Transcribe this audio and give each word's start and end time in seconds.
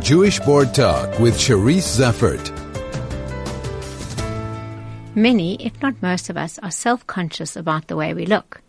Jewish 0.00 0.40
Board 0.40 0.74
Talk 0.74 1.18
with 1.18 1.36
Cherise 1.36 1.98
Zeffert. 1.98 2.50
Many, 5.14 5.62
if 5.64 5.80
not 5.82 6.00
most 6.00 6.30
of 6.30 6.36
us, 6.36 6.58
are 6.60 6.70
self-conscious 6.70 7.56
about 7.56 7.88
the 7.88 7.96
way 7.96 8.14
we 8.14 8.24
look. 8.24 8.62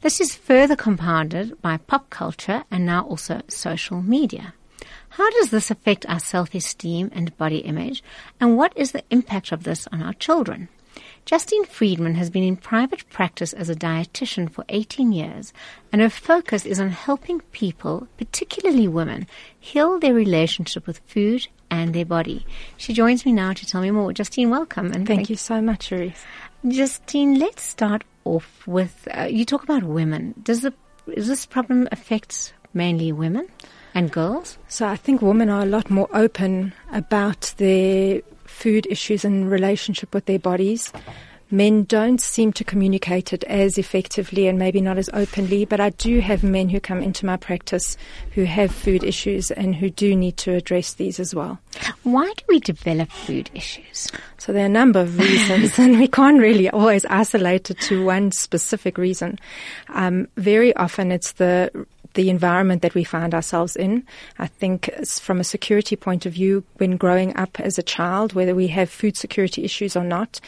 This 0.00 0.20
is 0.20 0.34
further 0.34 0.76
compounded 0.76 1.60
by 1.60 1.76
pop 1.76 2.08
culture 2.10 2.64
and 2.70 2.86
now 2.86 3.04
also 3.04 3.42
social 3.48 4.00
media. 4.00 4.54
How 5.10 5.30
does 5.32 5.50
this 5.50 5.70
affect 5.70 6.06
our 6.08 6.18
self-esteem 6.18 7.10
and 7.12 7.36
body 7.36 7.58
image? 7.58 8.02
And 8.40 8.56
what 8.56 8.72
is 8.76 8.92
the 8.92 9.04
impact 9.10 9.52
of 9.52 9.64
this 9.64 9.86
on 9.92 10.02
our 10.02 10.14
children? 10.14 10.68
Justine 11.24 11.64
Friedman 11.64 12.16
has 12.16 12.30
been 12.30 12.42
in 12.42 12.56
private 12.56 13.08
practice 13.10 13.52
as 13.52 13.70
a 13.70 13.76
dietitian 13.76 14.50
for 14.50 14.64
18 14.68 15.12
years, 15.12 15.52
and 15.92 16.02
her 16.02 16.10
focus 16.10 16.66
is 16.66 16.80
on 16.80 16.90
helping 16.90 17.40
people, 17.52 18.08
particularly 18.18 18.88
women, 18.88 19.26
heal 19.58 20.00
their 20.00 20.14
relationship 20.14 20.86
with 20.86 21.00
food 21.06 21.46
and 21.70 21.94
their 21.94 22.04
body. 22.04 22.44
She 22.76 22.92
joins 22.92 23.24
me 23.24 23.32
now 23.32 23.52
to 23.52 23.64
tell 23.64 23.80
me 23.80 23.90
more. 23.90 24.12
Justine, 24.12 24.50
welcome. 24.50 24.86
And 24.86 25.06
thank, 25.06 25.20
thank 25.20 25.30
you 25.30 25.36
so 25.36 25.62
much, 25.62 25.90
Cherise. 25.90 26.24
Justine, 26.68 27.38
let's 27.38 27.62
start 27.62 28.04
off 28.24 28.66
with 28.66 29.08
uh, 29.16 29.22
you 29.22 29.44
talk 29.44 29.62
about 29.62 29.84
women. 29.84 30.34
Does 30.42 30.62
the 30.62 30.74
does 31.14 31.28
this 31.28 31.46
problem 31.46 31.88
affect 31.90 32.52
mainly 32.74 33.10
women 33.10 33.48
and 33.94 34.10
girls? 34.10 34.58
So 34.68 34.86
I 34.86 34.96
think 34.96 35.22
women 35.22 35.48
are 35.48 35.62
a 35.62 35.66
lot 35.66 35.90
more 35.90 36.08
open 36.12 36.72
about 36.92 37.54
their 37.56 38.22
food 38.62 38.86
issues 38.88 39.24
and 39.24 39.50
relationship 39.50 40.14
with 40.14 40.26
their 40.26 40.38
bodies. 40.38 40.92
Men 41.50 41.82
don't 41.82 42.20
seem 42.20 42.52
to 42.54 42.64
communicate 42.64 43.32
it 43.32 43.44
as 43.44 43.76
effectively 43.76 44.46
and 44.46 44.58
maybe 44.58 44.80
not 44.80 44.98
as 44.98 45.10
openly, 45.12 45.66
but 45.66 45.80
I 45.80 45.90
do 45.90 46.20
have 46.20 46.42
men 46.42 46.70
who 46.70 46.80
come 46.80 47.02
into 47.02 47.26
my 47.26 47.36
practice 47.36 47.98
who 48.30 48.44
have 48.44 48.72
food 48.72 49.04
issues 49.04 49.50
and 49.50 49.74
who 49.74 49.90
do 49.90 50.16
need 50.16 50.38
to 50.38 50.54
address 50.54 50.94
these 50.94 51.20
as 51.20 51.34
well. 51.34 51.58
Why 52.04 52.32
do 52.36 52.44
we 52.48 52.60
develop 52.60 53.10
food 53.10 53.50
issues? 53.52 54.10
So 54.38 54.52
there 54.52 54.62
are 54.62 54.66
a 54.66 54.78
number 54.80 55.00
of 55.00 55.18
reasons, 55.18 55.78
and 55.78 55.98
we 55.98 56.08
can't 56.08 56.40
really 56.40 56.70
always 56.70 57.04
isolate 57.06 57.70
it 57.70 57.80
to 57.80 58.02
one 58.02 58.30
specific 58.30 58.96
reason. 58.96 59.38
Um, 59.90 60.28
very 60.38 60.74
often 60.76 61.12
it's 61.12 61.32
the 61.32 61.70
the 62.14 62.30
environment 62.30 62.82
that 62.82 62.94
we 62.94 63.04
find 63.04 63.34
ourselves 63.34 63.76
in. 63.76 64.04
I 64.38 64.46
think 64.46 64.90
from 65.06 65.40
a 65.40 65.44
security 65.44 65.96
point 65.96 66.26
of 66.26 66.32
view, 66.32 66.64
when 66.76 66.96
growing 66.96 67.36
up 67.36 67.60
as 67.60 67.78
a 67.78 67.82
child, 67.82 68.32
whether 68.32 68.54
we 68.54 68.68
have 68.68 68.90
food 68.90 69.16
security 69.16 69.64
issues 69.64 69.96
or 69.96 70.04
not, 70.04 70.40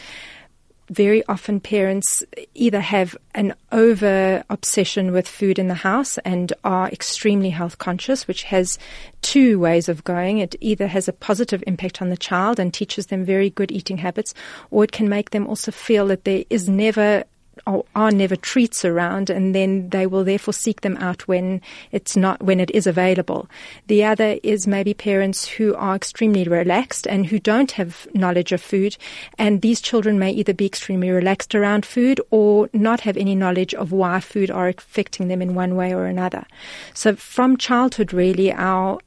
very 0.90 1.24
often 1.26 1.60
parents 1.60 2.22
either 2.54 2.80
have 2.80 3.16
an 3.34 3.54
over 3.72 4.44
obsession 4.50 5.12
with 5.12 5.26
food 5.26 5.58
in 5.58 5.68
the 5.68 5.74
house 5.74 6.18
and 6.18 6.52
are 6.62 6.88
extremely 6.90 7.50
health 7.50 7.78
conscious, 7.78 8.28
which 8.28 8.42
has 8.44 8.78
two 9.22 9.58
ways 9.58 9.88
of 9.88 10.04
going. 10.04 10.38
It 10.38 10.56
either 10.60 10.86
has 10.86 11.08
a 11.08 11.12
positive 11.12 11.64
impact 11.66 12.02
on 12.02 12.10
the 12.10 12.16
child 12.16 12.60
and 12.60 12.72
teaches 12.72 13.06
them 13.06 13.24
very 13.24 13.50
good 13.50 13.72
eating 13.72 13.98
habits, 13.98 14.34
or 14.70 14.84
it 14.84 14.92
can 14.92 15.08
make 15.08 15.30
them 15.30 15.46
also 15.46 15.70
feel 15.70 16.06
that 16.08 16.24
there 16.24 16.44
is 16.50 16.68
never 16.68 17.24
are 17.66 18.10
never 18.10 18.36
treats 18.36 18.84
around 18.84 19.30
and 19.30 19.54
then 19.54 19.88
they 19.90 20.06
will 20.06 20.24
therefore 20.24 20.54
seek 20.54 20.82
them 20.82 20.96
out 20.98 21.26
when 21.26 21.60
it's 21.92 22.16
not 22.16 22.42
when 22.42 22.60
it 22.60 22.70
is 22.72 22.86
available. 22.86 23.48
The 23.86 24.04
other 24.04 24.38
is 24.42 24.66
maybe 24.66 24.94
parents 24.94 25.46
who 25.46 25.74
are 25.74 25.96
extremely 25.96 26.44
relaxed 26.44 27.06
and 27.06 27.26
who 27.26 27.38
don't 27.38 27.72
have 27.72 28.06
knowledge 28.14 28.52
of 28.52 28.60
food 28.60 28.96
and 29.38 29.62
these 29.62 29.80
children 29.80 30.18
may 30.18 30.30
either 30.32 30.54
be 30.54 30.66
extremely 30.66 31.10
relaxed 31.10 31.54
around 31.54 31.86
food 31.86 32.20
or 32.30 32.68
not 32.72 33.00
have 33.00 33.16
any 33.16 33.34
knowledge 33.34 33.74
of 33.74 33.92
why 33.92 34.20
food 34.20 34.50
are 34.50 34.68
affecting 34.68 35.28
them 35.28 35.40
in 35.40 35.54
one 35.54 35.76
way 35.76 35.94
or 35.94 36.06
another. 36.06 36.44
So 36.92 37.16
from 37.16 37.56
childhood 37.56 38.12
really 38.12 38.52
our 38.52 38.98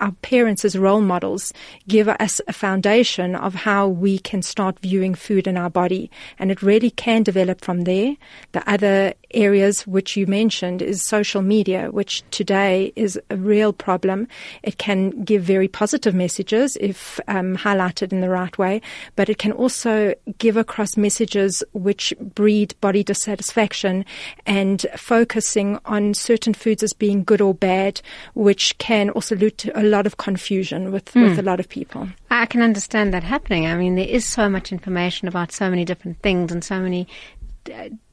our 0.00 0.12
parents 0.22 0.64
as 0.64 0.78
role 0.78 1.00
models 1.00 1.52
give 1.86 2.08
us 2.08 2.40
a 2.46 2.52
foundation 2.52 3.34
of 3.34 3.54
how 3.54 3.88
we 3.88 4.18
can 4.18 4.42
start 4.42 4.78
viewing 4.80 5.14
food 5.14 5.46
in 5.46 5.56
our 5.56 5.70
body. 5.70 6.10
And 6.38 6.50
it 6.50 6.62
really 6.62 6.90
can 6.90 7.22
develop 7.22 7.60
from 7.60 7.82
there. 7.82 8.16
The 8.52 8.68
other 8.70 9.14
areas 9.32 9.86
which 9.86 10.16
you 10.16 10.26
mentioned 10.26 10.82
is 10.82 11.02
social 11.02 11.42
media, 11.42 11.90
which 11.90 12.22
today 12.30 12.92
is 12.96 13.20
a 13.30 13.36
real 13.36 13.72
problem. 13.72 14.28
It 14.62 14.78
can 14.78 15.10
give 15.24 15.42
very 15.42 15.68
positive 15.68 16.14
messages 16.14 16.76
if 16.80 17.20
um, 17.28 17.56
highlighted 17.56 18.12
in 18.12 18.20
the 18.20 18.30
right 18.30 18.56
way, 18.58 18.80
but 19.16 19.28
it 19.28 19.38
can 19.38 19.52
also 19.52 20.14
give 20.38 20.56
across 20.56 20.96
messages 20.96 21.62
which 21.72 22.14
breed 22.20 22.74
body 22.80 23.04
dissatisfaction 23.04 24.04
and 24.46 24.86
focusing 24.96 25.78
on 25.84 26.14
certain 26.14 26.54
foods 26.54 26.82
as 26.82 26.92
being 26.92 27.24
good 27.24 27.40
or 27.40 27.54
bad, 27.54 28.00
which 28.34 28.76
can 28.78 29.10
also 29.10 29.36
lead 29.36 29.58
to 29.58 29.78
a 29.78 29.82
lot 29.82 30.06
of 30.06 30.16
confusion 30.16 30.90
with, 30.90 31.12
mm. 31.12 31.28
with 31.28 31.38
a 31.38 31.42
lot 31.42 31.60
of 31.60 31.68
people. 31.68 32.08
I 32.30 32.46
can 32.46 32.62
understand 32.62 33.12
that 33.14 33.24
happening. 33.24 33.66
I 33.66 33.76
mean, 33.76 33.94
there 33.96 34.06
is 34.06 34.24
so 34.24 34.48
much 34.48 34.72
information 34.72 35.28
about 35.28 35.52
so 35.52 35.68
many 35.68 35.84
different 35.84 36.20
things 36.20 36.52
and 36.52 36.64
so 36.64 36.80
many 36.80 37.06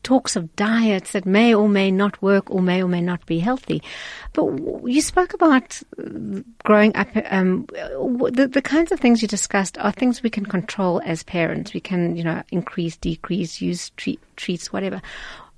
talks 0.05 0.35
of 0.35 0.55
diets 0.55 1.11
that 1.11 1.25
may 1.25 1.53
or 1.53 1.67
may 1.67 1.91
not 1.91 2.21
work 2.21 2.49
or 2.49 2.61
may 2.61 2.81
or 2.81 2.87
may 2.87 3.01
not 3.01 3.25
be 3.25 3.39
healthy. 3.39 3.81
But 4.33 4.45
you 4.85 5.01
spoke 5.01 5.33
about 5.33 5.81
uh, 5.99 6.41
growing 6.63 6.95
up. 6.95 7.09
Um, 7.29 7.65
the, 7.65 8.47
the 8.49 8.61
kinds 8.61 8.91
of 8.91 8.99
things 8.99 9.21
you 9.21 9.27
discussed 9.27 9.77
are 9.79 9.91
things 9.91 10.23
we 10.23 10.29
can 10.29 10.45
control 10.45 11.01
as 11.03 11.23
parents. 11.23 11.73
We 11.73 11.81
can, 11.81 12.15
you 12.15 12.23
know, 12.23 12.43
increase, 12.51 12.95
decrease, 12.95 13.59
use 13.59 13.89
treat, 13.97 14.21
treats, 14.37 14.71
whatever 14.71 15.01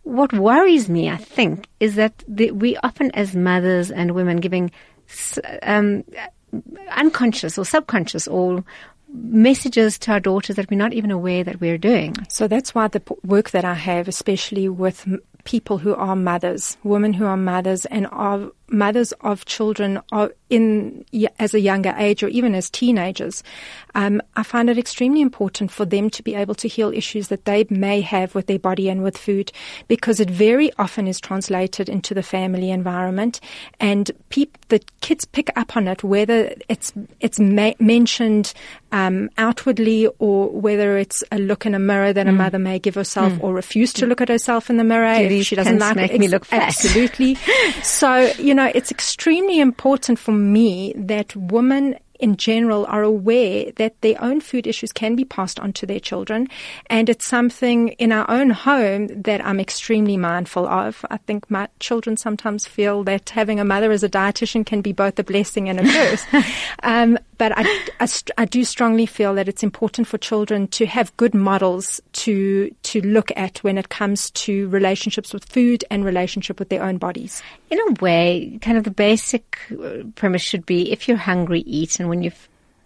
what 0.03 0.31
worries 0.31 0.87
me, 0.87 1.09
I 1.09 1.17
think, 1.17 1.67
is 1.81 1.95
that 1.95 2.23
the, 2.29 2.51
we 2.51 2.77
often, 2.77 3.11
as 3.11 3.35
mothers 3.35 3.91
and 3.91 4.15
women, 4.15 4.37
giving 4.37 4.71
um, 5.63 6.05
unconscious 6.95 7.57
or 7.57 7.65
subconscious 7.65 8.25
or 8.25 8.63
messages 9.13 9.97
to 9.99 10.11
our 10.11 10.19
daughters 10.19 10.55
that 10.55 10.69
we're 10.69 10.77
not 10.77 10.93
even 10.93 11.11
aware 11.11 11.43
that 11.43 11.61
we're 11.61 11.77
doing. 11.77 12.15
So 12.29 12.47
that's 12.47 12.75
why 12.75 12.87
the 12.87 13.01
work 13.23 13.51
that 13.51 13.65
I 13.65 13.73
have, 13.73 14.07
especially 14.07 14.69
with 14.69 15.07
people 15.43 15.77
who 15.77 15.95
are 15.95 16.15
mothers, 16.15 16.77
women 16.83 17.13
who 17.13 17.25
are 17.25 17.37
mothers 17.37 17.85
and 17.85 18.07
are 18.11 18.51
mothers 18.69 19.11
of 19.21 19.45
children 19.45 20.01
are 20.11 20.31
in 20.49 21.05
as 21.39 21.53
a 21.53 21.59
younger 21.59 21.93
age 21.97 22.23
or 22.23 22.27
even 22.29 22.55
as 22.55 22.69
teenagers, 22.69 23.43
um, 23.95 24.21
I 24.35 24.43
find 24.43 24.69
it 24.69 24.77
extremely 24.77 25.21
important 25.21 25.71
for 25.71 25.85
them 25.85 26.09
to 26.11 26.23
be 26.23 26.35
able 26.35 26.55
to 26.55 26.67
heal 26.67 26.93
issues 26.93 27.29
that 27.29 27.45
they 27.45 27.65
may 27.69 28.01
have 28.01 28.35
with 28.35 28.47
their 28.47 28.59
body 28.59 28.89
and 28.89 29.03
with 29.03 29.17
food, 29.17 29.51
because 29.87 30.19
it 30.19 30.29
very 30.29 30.71
often 30.77 31.07
is 31.07 31.19
translated 31.19 31.89
into 31.89 32.13
the 32.13 32.23
family 32.23 32.69
environment, 32.71 33.39
and 33.79 34.11
peop- 34.29 34.57
the 34.69 34.81
kids 35.01 35.25
pick 35.25 35.49
up 35.55 35.75
on 35.75 35.87
it 35.87 36.03
whether 36.03 36.53
it's 36.69 36.93
it's 37.19 37.39
ma- 37.39 37.73
mentioned 37.79 38.53
um, 38.91 39.29
outwardly 39.37 40.07
or 40.19 40.49
whether 40.49 40.97
it's 40.97 41.23
a 41.31 41.39
look 41.39 41.65
in 41.65 41.73
a 41.73 41.79
mirror 41.79 42.13
that 42.13 42.25
mm. 42.25 42.29
a 42.29 42.33
mother 42.33 42.59
may 42.59 42.79
give 42.79 42.95
herself 42.95 43.33
mm. 43.33 43.43
or 43.43 43.53
refuse 43.53 43.91
to 43.93 44.05
look 44.05 44.21
at 44.21 44.29
herself 44.29 44.69
in 44.69 44.77
the 44.77 44.83
mirror 44.83 45.07
if 45.07 45.45
she 45.45 45.55
doesn't 45.55 45.79
like 45.79 45.95
make 45.95 46.11
it. 46.11 46.19
me 46.19 46.27
look 46.27 46.45
fat. 46.45 46.63
Absolutely. 46.63 47.35
so 47.83 48.31
you 48.37 48.53
know, 48.57 48.71
it's 48.75 48.91
extremely 48.91 49.59
important 49.59 50.19
for 50.19 50.33
me 50.33 50.93
that 50.97 51.35
women 51.35 51.95
in 52.19 52.35
general 52.35 52.85
are 52.87 53.03
aware 53.03 53.71
that 53.75 53.99
their 54.01 54.21
own 54.23 54.41
food 54.41 54.67
issues 54.67 54.91
can 54.91 55.15
be 55.15 55.23
passed 55.23 55.59
on 55.59 55.73
to 55.73 55.85
their 55.85 55.99
children. 55.99 56.47
And 56.87 57.09
it's 57.09 57.25
something 57.25 57.89
in 57.89 58.11
our 58.11 58.29
own 58.29 58.49
home 58.49 59.07
that 59.21 59.45
I'm 59.45 59.59
extremely 59.59 60.17
mindful 60.17 60.67
of. 60.67 61.05
I 61.09 61.17
think 61.17 61.49
my 61.49 61.69
children 61.79 62.17
sometimes 62.17 62.65
feel 62.65 63.03
that 63.05 63.29
having 63.29 63.59
a 63.59 63.65
mother 63.65 63.91
as 63.91 64.03
a 64.03 64.09
dietitian 64.09 64.65
can 64.65 64.81
be 64.81 64.91
both 64.91 65.19
a 65.19 65.23
blessing 65.23 65.69
and 65.69 65.79
a 65.79 65.83
curse. 65.83 66.25
um, 66.83 67.17
but 67.37 67.53
I, 67.57 67.63
I, 67.99 68.07
I, 68.37 68.45
do 68.45 68.63
strongly 68.63 69.05
feel 69.05 69.35
that 69.35 69.47
it's 69.47 69.63
important 69.63 70.07
for 70.07 70.17
children 70.17 70.67
to 70.69 70.85
have 70.85 71.15
good 71.17 71.33
models 71.33 72.01
to 72.13 72.73
to 72.83 73.01
look 73.01 73.31
at 73.35 73.59
when 73.59 73.77
it 73.77 73.89
comes 73.89 74.31
to 74.31 74.67
relationships 74.69 75.33
with 75.33 75.45
food 75.45 75.83
and 75.89 76.03
relationship 76.03 76.59
with 76.59 76.69
their 76.69 76.83
own 76.83 76.97
bodies. 76.97 77.41
In 77.69 77.79
a 77.79 77.93
way, 78.01 78.57
kind 78.61 78.77
of 78.77 78.83
the 78.83 78.91
basic 78.91 79.57
uh, 79.71 80.03
premise 80.15 80.41
should 80.41 80.65
be: 80.65 80.91
if 80.91 81.07
you're 81.07 81.17
hungry, 81.17 81.61
eat, 81.61 81.99
and 81.99 82.09
when 82.09 82.23
you're 82.23 82.33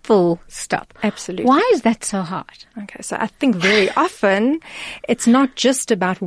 full, 0.04 0.40
stop. 0.48 0.94
Absolutely. 1.04 1.46
Why 1.46 1.70
is 1.74 1.84
that 1.84 2.04
so 2.04 2.22
hard? 2.22 2.66
Okay, 2.84 3.02
so 3.02 3.18
I 3.20 3.28
think 3.28 3.56
very 3.56 3.90
often 3.92 4.60
it's 5.08 5.28
not 5.28 5.56
just 5.56 5.92
about 5.92 6.20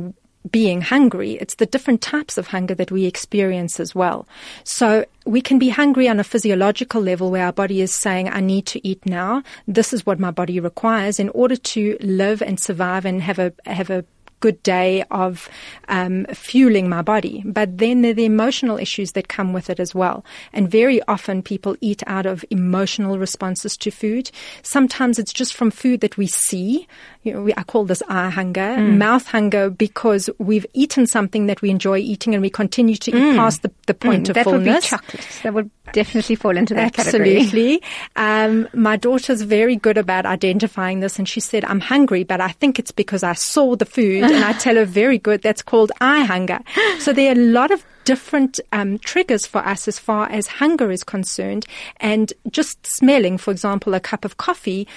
being 0.51 0.81
hungry. 0.81 1.33
It's 1.33 1.55
the 1.55 1.65
different 1.65 2.01
types 2.01 2.37
of 2.37 2.47
hunger 2.47 2.75
that 2.75 2.91
we 2.91 3.05
experience 3.05 3.79
as 3.79 3.95
well. 3.95 4.27
So 4.63 5.05
we 5.25 5.41
can 5.41 5.59
be 5.59 5.69
hungry 5.69 6.07
on 6.07 6.19
a 6.19 6.23
physiological 6.23 7.01
level 7.01 7.31
where 7.31 7.45
our 7.45 7.53
body 7.53 7.81
is 7.81 7.93
saying, 7.93 8.29
I 8.29 8.41
need 8.41 8.65
to 8.67 8.87
eat 8.87 9.05
now. 9.05 9.43
This 9.67 9.93
is 9.93 10.05
what 10.05 10.19
my 10.19 10.31
body 10.31 10.59
requires 10.59 11.19
in 11.19 11.29
order 11.29 11.55
to 11.55 11.97
live 12.01 12.41
and 12.41 12.59
survive 12.59 13.05
and 13.05 13.21
have 13.21 13.39
a, 13.39 13.53
have 13.65 13.89
a 13.89 14.05
good 14.45 14.61
day 14.61 15.03
of 15.09 15.49
um, 15.87 16.25
fueling 16.25 16.87
my 16.87 17.01
body. 17.01 17.41
But 17.43 17.79
then 17.79 18.01
there 18.03 18.11
are 18.11 18.21
the 18.21 18.25
emotional 18.25 18.77
issues 18.77 19.13
that 19.13 19.27
come 19.27 19.53
with 19.53 19.71
it 19.71 19.79
as 19.79 19.95
well. 19.95 20.23
And 20.53 20.69
very 20.69 21.01
often 21.07 21.41
people 21.41 21.75
eat 21.81 22.03
out 22.05 22.27
of 22.27 22.45
emotional 22.51 23.17
responses 23.17 23.75
to 23.77 23.89
food. 23.89 24.29
Sometimes 24.61 25.17
it's 25.17 25.33
just 25.33 25.55
from 25.55 25.71
food 25.71 26.01
that 26.01 26.15
we 26.15 26.27
see. 26.27 26.87
You 27.23 27.33
know, 27.33 27.41
we, 27.41 27.53
I 27.57 27.63
call 27.63 27.85
this 27.85 28.03
eye 28.07 28.29
hunger, 28.29 28.75
mm. 28.77 28.97
mouth 28.97 29.25
hunger, 29.25 29.71
because 29.71 30.29
we've 30.37 30.67
eaten 30.73 31.07
something 31.07 31.47
that 31.47 31.63
we 31.63 31.71
enjoy 31.71 31.97
eating 31.97 32.35
and 32.35 32.41
we 32.43 32.51
continue 32.51 32.97
to 32.97 33.11
mm. 33.11 33.15
eat 33.15 33.35
past 33.35 33.63
the, 33.63 33.71
the 33.87 33.95
point 33.95 34.27
mm, 34.27 34.29
of 34.29 34.35
that 34.35 34.43
fullness. 34.43 34.91
That 34.91 35.01
would 35.01 35.11
be 35.11 35.17
chocolate. 35.17 35.39
That 35.41 35.53
would 35.55 35.71
definitely 35.91 36.35
fall 36.35 36.55
into 36.55 36.75
that 36.75 36.93
category. 36.93 37.37
Absolutely. 37.37 37.81
Um, 38.15 38.67
my 38.73 38.95
daughter's 38.95 39.41
very 39.41 39.75
good 39.75 39.97
about 39.97 40.27
identifying 40.27 40.99
this, 40.99 41.17
and 41.17 41.27
she 41.27 41.39
said, 41.39 41.65
"I'm 41.65 41.79
hungry, 41.79 42.23
but 42.23 42.41
I 42.41 42.49
think 42.49 42.77
it's 42.77 42.91
because 42.91 43.23
I 43.23 43.33
saw 43.33 43.75
the 43.75 43.85
food." 43.85 44.23
And 44.35 44.45
I 44.45 44.53
tell 44.53 44.75
her, 44.75 44.85
"Very 44.85 45.17
good. 45.17 45.41
That's 45.41 45.61
called 45.61 45.91
eye 46.01 46.23
hunger." 46.23 46.59
So 46.99 47.13
there 47.13 47.29
are 47.29 47.39
a 47.39 47.41
lot 47.41 47.71
of 47.71 47.85
different 48.03 48.59
um, 48.71 48.99
triggers 48.99 49.45
for 49.47 49.59
us 49.59 49.87
as 49.87 49.97
far 49.97 50.29
as 50.29 50.47
hunger 50.47 50.91
is 50.91 51.03
concerned, 51.03 51.65
and 51.97 52.33
just 52.51 52.85
smelling, 52.85 53.37
for 53.37 53.51
example, 53.51 53.93
a 53.93 53.99
cup 53.99 54.25
of 54.25 54.37
coffee 54.37 54.87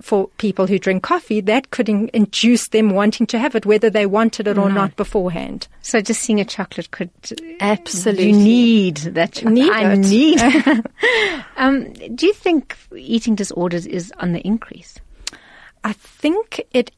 for 0.00 0.28
people 0.38 0.66
who 0.66 0.78
drink 0.78 1.02
coffee, 1.02 1.40
that 1.40 1.70
could 1.70 1.88
in- 1.88 2.10
induce 2.12 2.68
them 2.68 2.90
wanting 2.90 3.26
to 3.28 3.38
have 3.38 3.54
it, 3.54 3.64
whether 3.64 3.88
they 3.88 4.06
wanted 4.06 4.46
it 4.46 4.58
or 4.58 4.68
not 4.68 4.94
beforehand. 4.96 5.68
So 5.82 6.00
just 6.00 6.20
seeing 6.20 6.40
a 6.40 6.44
chocolate 6.44 6.90
could 6.90 7.10
absolutely 7.60 8.30
you 8.30 8.36
need 8.36 8.96
that. 8.98 9.32
Chocolate. 9.32 9.54
Need 9.54 9.72
I 9.72 9.92
it. 9.92 9.98
need. 9.98 10.40
um, 11.56 11.92
do 12.14 12.26
you 12.26 12.34
think 12.34 12.76
eating 12.94 13.34
disorders 13.34 13.86
is 13.86 14.12
on 14.18 14.32
the 14.32 14.40
increase? 14.46 14.98
I 15.84 15.92
think 15.92 16.60
it 16.72 16.90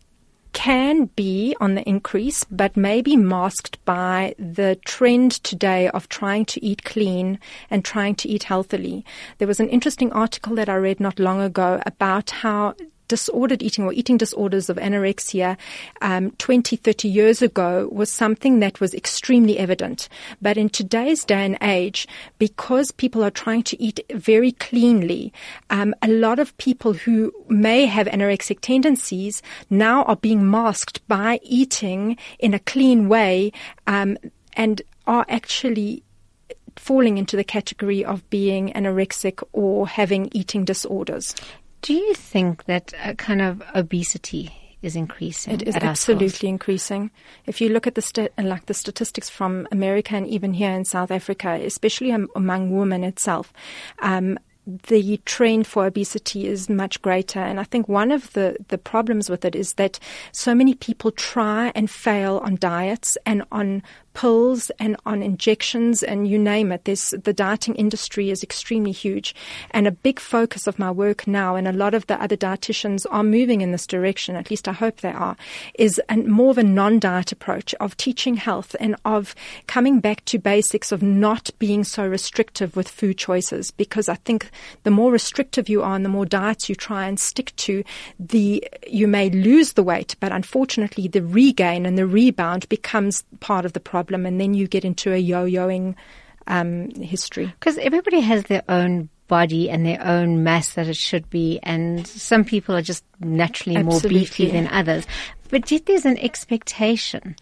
can 0.59 1.05
be 1.15 1.55
on 1.61 1.77
the 1.77 1.89
increase, 1.89 2.43
but 2.51 2.77
may 2.77 3.01
be 3.01 3.17
masked 3.17 3.79
by 3.85 4.35
the 4.41 4.77
trend 4.85 5.31
today 5.45 5.89
of 5.91 6.09
trying 6.09 6.45
to 6.45 6.65
eat 6.65 6.83
clean 6.83 7.39
and 7.71 7.85
trying 7.85 8.17
to 8.17 8.29
eat 8.29 8.43
healthily. 8.43 9.05
There 9.39 9.47
was 9.47 9.61
an 9.61 9.69
interesting 9.69 10.11
article 10.13 10.57
that 10.57 10.69
I 10.69 10.75
read 10.75 10.99
not 10.99 11.21
long 11.21 11.41
ago 11.41 11.81
about 11.87 12.31
how 12.31 12.75
disordered 13.09 13.63
eating 13.63 13.85
or 13.85 13.93
eating 13.93 14.17
disorders 14.17 14.69
of 14.69 14.77
anorexia 14.77 15.57
um, 16.03 16.31
20, 16.33 16.77
30 16.77 17.09
years 17.09 17.43
ago 17.43 17.89
was 17.91 18.13
something 18.13 18.61
that 18.61 18.81
was 18.81 18.95
extremely 18.95 19.59
evident. 19.59 20.09
But 20.41 20.57
in 20.57 20.69
today's 20.69 21.25
day 21.25 21.45
and 21.45 21.59
age, 21.63 22.07
because 22.39 22.91
people 22.93 23.25
are 23.25 23.31
trying 23.31 23.63
to 23.65 23.83
eat 23.83 24.01
very 24.13 24.53
cleanly, 24.53 25.33
um, 25.71 25.95
a 26.03 26.09
lot 26.09 26.39
of 26.39 26.57
people 26.59 26.93
who 26.93 27.33
may 27.49 27.87
have 27.87 28.07
anorexic 28.07 28.61
tendencies 28.61 29.43
now 29.71 30.05
are 30.05 30.17
being 30.17 30.49
masked 30.49 31.07
by 31.09 31.41
eating 31.43 32.17
in 32.39 32.55
a 32.55 32.59
clean 32.59 33.09
way 33.09 33.53
um, 33.87 34.17
and 34.55 34.83
are 35.07 35.25
actually 35.29 36.03
falling 36.79 37.19
into 37.19 37.37
the 37.37 37.45
category 37.45 38.05
of 38.05 38.29
being 38.31 38.73
anorexic 38.73 39.43
or 39.53 39.87
having 39.87 40.29
eating 40.33 40.65
disorders. 40.65 41.35
Do 41.83 41.95
you 41.95 42.15
think 42.15 42.65
that 42.65 42.93
kind 43.19 43.41
of 43.41 43.63
obesity 43.75 44.53
is 44.83 44.97
increasing? 44.97 45.55
It 45.55 45.63
is 45.63 45.77
absolutely 45.77 46.49
increasing. 46.49 47.11
If 47.47 47.61
you 47.61 47.69
look 47.69 47.87
at 47.87 47.95
the 47.95 48.03
st- 48.03 48.33
like 48.39 48.67
the 48.67 48.75
statistics 48.75 49.29
from 49.29 49.67
America 49.73 50.15
and 50.15 50.27
even 50.27 50.55
here 50.55 50.73
in 50.73 50.85
South 50.85 51.11
Africa, 51.11 51.59
especially 51.63 52.11
among 52.11 52.77
women 52.77 53.05
itself, 53.05 53.53
um, 54.01 54.39
the 54.89 55.19
trend 55.25 55.67
for 55.67 55.87
obesity 55.87 56.47
is 56.47 56.69
much 56.69 57.01
greater. 57.01 57.41
And 57.41 57.59
I 57.59 57.65
think 57.65 57.89
one 57.89 58.11
of 58.13 58.33
the, 58.35 58.57
the 58.69 58.77
problems 58.77 59.31
with 59.31 59.45
it 59.45 59.57
is 59.57 59.75
that 59.75 59.99
so 60.33 60.55
many 60.55 60.75
people 60.75 61.11
try 61.11 61.73
and 61.75 61.91
fail 61.91 62.39
on 62.45 62.57
diets 62.57 63.17
and 63.25 63.45
on 63.51 63.83
pills 64.19 64.69
and 64.81 64.97
on 65.07 65.23
injections 65.23 66.03
and 66.03 66.27
you 66.27 66.37
name 66.37 66.73
it. 66.73 66.85
There's, 66.85 67.11
the 67.11 67.33
dieting 67.33 67.77
industry 67.77 68.31
is 68.31 68.43
extremely 68.43 68.91
huge. 68.91 69.33
And 69.71 69.87
a 69.87 69.93
big 69.93 70.19
focus 70.19 70.67
of 70.67 70.77
my 70.77 70.91
work 70.91 71.29
now, 71.29 71.55
and 71.55 71.69
a 71.69 71.73
lot 71.73 71.95
of 71.95 72.05
the 72.09 72.21
other 72.21 72.37
dietitians 72.37 73.07
are 73.13 73.23
moving 73.23 73.61
in 73.61 73.71
this 73.71 73.87
direction, 73.87 74.35
at 74.35 74.51
least 74.51 74.67
I 74.67 74.73
hope 74.73 74.97
they 74.97 75.13
are, 75.13 75.37
is 75.75 76.01
an, 76.09 76.29
more 76.29 76.51
of 76.51 76.59
a 76.59 76.65
non-diet 76.65 77.31
approach 77.31 77.77
of 77.77 77.97
teaching 77.97 78.35
health 78.35 78.75
and 78.81 78.97
of 79.05 79.37
coming 79.69 80.01
back 80.01 80.25
to 80.25 80.39
basics 80.41 80.91
of 80.91 81.01
not 81.01 81.51
being 81.61 81.85
so 81.85 82.05
restrictive 82.05 82.75
with 82.75 82.89
food 82.89 83.19
choices. 83.19 83.71
Because 83.71 84.09
I 84.09 84.17
think 84.17 84.51
the 84.83 84.91
more 84.91 85.13
restrictive 85.13 85.69
you 85.69 85.85
are 85.85 85.95
and 85.95 86.05
the 86.05 86.09
more 86.09 86.27
diets 86.27 86.69
you 86.69 86.75
try 86.75 87.07
and 87.07 87.21
stick 87.21 87.55
to, 87.55 87.85
the, 88.19 88.67
you 88.85 89.07
may 89.07 89.31
lose 89.31 89.75
the 89.75 89.85
weight, 89.85 90.17
but 90.19 90.33
unfortunately 90.33 91.07
the 91.07 91.23
regain 91.23 91.87
and 91.87 91.97
the 91.97 92.05
rebound 92.05 92.69
becomes 92.69 93.23
part 93.39 93.65
of 93.65 93.75
the 93.75 93.81
problem 93.81 94.08
problem, 94.09 94.27
and 94.27 94.41
then 94.41 94.55
you 94.55 94.67
get 94.67 94.85
into 94.85 95.13
a 95.13 95.17
yo-yoing 95.17 95.95
um, 96.47 96.91
history. 96.91 97.47
Because 97.47 97.79
everybody 97.79 98.21
has 98.21 98.45
their 98.45 98.63
own 98.69 99.09
body 99.29 99.69
and 99.69 99.85
their 99.85 100.03
own 100.03 100.43
mass 100.43 100.75
that 100.75 100.89
it 100.89 100.97
should 100.97 101.29
be, 101.29 101.61
and 101.63 102.07
some 102.07 102.45
people 102.45 102.75
are 102.75 102.83
just 102.83 103.05
naturally 103.21 103.77
Absolutely. 103.77 104.11
more 104.11 104.21
beefy 104.21 104.51
than 104.51 104.67
others. 104.69 105.07
But 105.51 105.71
yet 105.71 105.87
there's 105.87 106.07
an 106.07 106.19
expectation. 106.19 107.37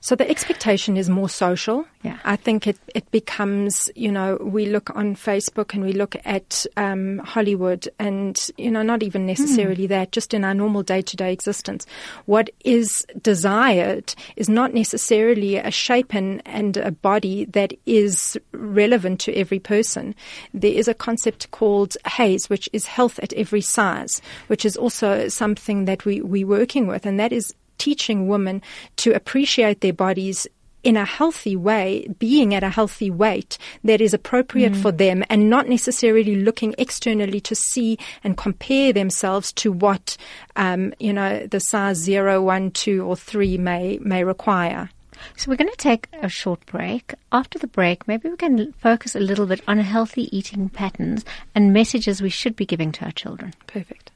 So 0.00 0.14
the 0.14 0.28
expectation 0.30 0.96
is 0.96 1.10
more 1.10 1.28
social. 1.28 1.84
Yeah. 2.02 2.18
I 2.24 2.36
think 2.36 2.66
it, 2.66 2.78
it 2.94 3.10
becomes, 3.10 3.90
you 3.96 4.12
know, 4.12 4.36
we 4.40 4.66
look 4.66 4.94
on 4.94 5.16
Facebook 5.16 5.74
and 5.74 5.82
we 5.82 5.92
look 5.92 6.14
at 6.24 6.64
um, 6.76 7.18
Hollywood 7.18 7.88
and, 7.98 8.38
you 8.56 8.70
know, 8.70 8.82
not 8.82 9.02
even 9.02 9.26
necessarily 9.26 9.86
mm. 9.86 9.88
that, 9.88 10.12
just 10.12 10.32
in 10.32 10.44
our 10.44 10.54
normal 10.54 10.82
day 10.82 11.02
to 11.02 11.16
day 11.16 11.32
existence. 11.32 11.86
What 12.26 12.50
is 12.64 13.04
desired 13.20 14.14
is 14.36 14.48
not 14.48 14.74
necessarily 14.74 15.56
a 15.56 15.70
shape 15.70 16.14
and, 16.14 16.40
and 16.46 16.76
a 16.76 16.92
body 16.92 17.46
that 17.46 17.72
is 17.86 18.38
relevant 18.52 19.20
to 19.22 19.34
every 19.34 19.58
person. 19.58 20.14
There 20.54 20.72
is 20.72 20.86
a 20.86 20.94
concept 20.94 21.50
called 21.50 21.96
HAES, 22.04 22.48
which 22.48 22.68
is 22.72 22.86
health 22.86 23.18
at 23.20 23.32
every 23.32 23.60
size, 23.62 24.22
which 24.46 24.64
is 24.64 24.76
also 24.76 25.28
something 25.28 25.86
that 25.86 26.04
we, 26.04 26.20
we're 26.20 26.46
working 26.46 26.86
with. 26.86 27.06
And 27.06 27.18
that 27.18 27.32
is 27.32 27.54
teaching 27.78 28.28
women 28.28 28.62
to 28.96 29.12
appreciate 29.12 29.80
their 29.80 29.92
bodies 29.92 30.46
in 30.86 30.96
a 30.96 31.04
healthy 31.04 31.56
way, 31.56 32.06
being 32.20 32.54
at 32.54 32.62
a 32.62 32.70
healthy 32.70 33.10
weight 33.10 33.58
that 33.82 34.00
is 34.00 34.14
appropriate 34.14 34.72
mm. 34.72 34.80
for 34.80 34.92
them 34.92 35.24
and 35.28 35.50
not 35.50 35.68
necessarily 35.68 36.36
looking 36.36 36.76
externally 36.78 37.40
to 37.40 37.56
see 37.56 37.98
and 38.22 38.36
compare 38.36 38.92
themselves 38.92 39.52
to 39.52 39.72
what, 39.72 40.16
um, 40.54 40.94
you 41.00 41.12
know, 41.12 41.44
the 41.48 41.58
size 41.58 41.96
zero, 41.96 42.40
one, 42.40 42.70
two, 42.70 43.04
or 43.04 43.16
three 43.16 43.58
may, 43.58 43.98
may 44.00 44.22
require. 44.22 44.88
So 45.36 45.50
we're 45.50 45.56
going 45.56 45.70
to 45.70 45.76
take 45.76 46.06
a 46.22 46.28
short 46.28 46.64
break. 46.66 47.14
After 47.32 47.58
the 47.58 47.66
break, 47.66 48.06
maybe 48.06 48.28
we 48.28 48.36
can 48.36 48.72
focus 48.74 49.16
a 49.16 49.20
little 49.20 49.46
bit 49.46 49.62
on 49.66 49.78
healthy 49.78 50.36
eating 50.36 50.68
patterns 50.68 51.24
and 51.52 51.72
messages 51.72 52.22
we 52.22 52.30
should 52.30 52.54
be 52.54 52.66
giving 52.66 52.92
to 52.92 53.06
our 53.06 53.12
children. 53.12 53.54
Perfect. 53.66 54.12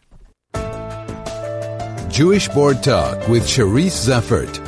Jewish 2.10 2.48
Board 2.48 2.82
Talk 2.82 3.28
with 3.28 3.44
Cherise 3.44 4.08
Zeffert. 4.08 4.58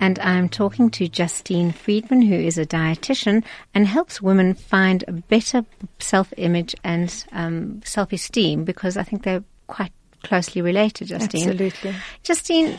And 0.00 0.18
I'm 0.18 0.48
talking 0.48 0.90
to 0.90 1.08
Justine 1.08 1.70
Friedman, 1.70 2.22
who 2.22 2.34
is 2.34 2.58
a 2.58 2.66
dietitian 2.66 3.44
and 3.74 3.86
helps 3.86 4.20
women 4.20 4.54
find 4.54 5.04
a 5.06 5.12
better 5.12 5.64
self-image 6.00 6.74
and 6.82 7.24
um, 7.30 7.80
self-esteem 7.84 8.64
because 8.64 8.96
I 8.96 9.04
think 9.04 9.22
they're 9.22 9.44
quite 9.68 9.92
closely 10.24 10.60
related, 10.60 11.08
Justine. 11.08 11.50
Absolutely. 11.50 11.94
Justine, 12.24 12.76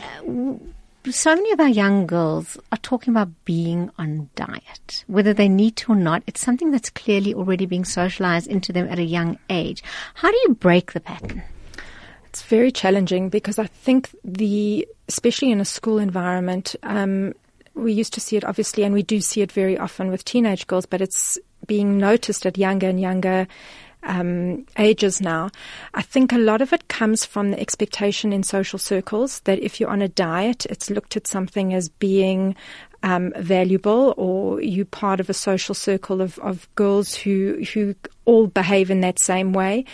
so 1.10 1.34
many 1.34 1.52
of 1.52 1.60
our 1.60 1.68
young 1.68 2.06
girls 2.06 2.58
are 2.70 2.78
talking 2.78 3.14
about 3.14 3.30
being 3.46 3.90
on 3.98 4.28
diet, 4.34 5.04
whether 5.06 5.32
they 5.32 5.48
need 5.48 5.76
to 5.76 5.92
or 5.92 5.96
not. 5.96 6.22
It's 6.26 6.42
something 6.42 6.70
that's 6.70 6.90
clearly 6.90 7.32
already 7.32 7.64
being 7.64 7.86
socialized 7.86 8.46
into 8.46 8.74
them 8.74 8.88
at 8.88 8.98
a 8.98 9.04
young 9.04 9.38
age. 9.48 9.82
How 10.12 10.30
do 10.30 10.36
you 10.46 10.54
break 10.54 10.92
the 10.92 11.00
pattern? 11.00 11.42
It's 12.34 12.42
very 12.42 12.72
challenging 12.72 13.28
because 13.28 13.60
I 13.60 13.66
think 13.66 14.10
the, 14.24 14.88
especially 15.06 15.52
in 15.52 15.60
a 15.60 15.64
school 15.64 15.98
environment, 15.98 16.74
um, 16.82 17.32
we 17.74 17.92
used 17.92 18.12
to 18.14 18.20
see 18.20 18.36
it 18.36 18.42
obviously, 18.42 18.82
and 18.82 18.92
we 18.92 19.04
do 19.04 19.20
see 19.20 19.40
it 19.40 19.52
very 19.52 19.78
often 19.78 20.10
with 20.10 20.24
teenage 20.24 20.66
girls, 20.66 20.84
but 20.84 21.00
it's 21.00 21.38
being 21.68 21.96
noticed 21.96 22.44
at 22.44 22.58
younger 22.58 22.88
and 22.88 23.00
younger 23.00 23.46
um, 24.02 24.66
ages 24.80 25.20
now. 25.20 25.50
I 25.94 26.02
think 26.02 26.32
a 26.32 26.38
lot 26.38 26.60
of 26.60 26.72
it 26.72 26.88
comes 26.88 27.24
from 27.24 27.52
the 27.52 27.60
expectation 27.60 28.32
in 28.32 28.42
social 28.42 28.80
circles 28.80 29.38
that 29.44 29.60
if 29.60 29.78
you're 29.78 29.88
on 29.88 30.02
a 30.02 30.08
diet, 30.08 30.66
it's 30.66 30.90
looked 30.90 31.16
at 31.16 31.28
something 31.28 31.72
as 31.72 31.88
being 31.88 32.56
um, 33.04 33.32
valuable, 33.36 34.12
or 34.16 34.60
you're 34.60 34.86
part 34.86 35.20
of 35.20 35.30
a 35.30 35.34
social 35.34 35.76
circle 35.76 36.20
of, 36.20 36.36
of 36.40 36.68
girls 36.74 37.14
who 37.14 37.62
who 37.72 37.94
all 38.24 38.48
behave 38.48 38.90
in 38.90 39.02
that 39.02 39.20
same 39.20 39.52
way 39.52 39.84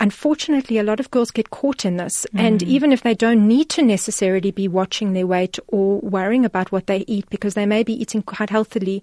unfortunately, 0.00 0.78
a 0.78 0.82
lot 0.82 1.00
of 1.00 1.10
girls 1.10 1.30
get 1.30 1.50
caught 1.50 1.84
in 1.84 1.96
this. 1.96 2.26
Mm. 2.34 2.40
And 2.40 2.62
even 2.62 2.92
if 2.92 3.02
they 3.02 3.14
don't 3.14 3.46
need 3.46 3.68
to 3.70 3.82
necessarily 3.82 4.50
be 4.50 4.68
watching 4.68 5.12
their 5.12 5.26
weight 5.26 5.58
or 5.68 6.00
worrying 6.00 6.44
about 6.44 6.72
what 6.72 6.86
they 6.86 7.04
eat 7.06 7.28
because 7.30 7.54
they 7.54 7.66
may 7.66 7.82
be 7.82 8.00
eating 8.00 8.22
quite 8.22 8.50
healthily, 8.50 9.02